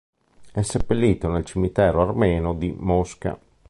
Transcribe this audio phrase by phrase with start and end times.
[0.51, 3.37] È seppellito nel Cimitero Armeno di Mosca.